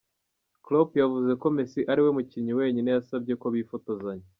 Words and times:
Klopp 0.65 0.91
yavuze 1.03 1.31
ko 1.41 1.45
Messi 1.55 1.81
ariwe 1.91 2.09
mukinnyi 2.17 2.53
wenyine 2.59 2.89
yasabye 2.91 3.33
ko 3.41 3.47
bifotozanya. 3.55 4.25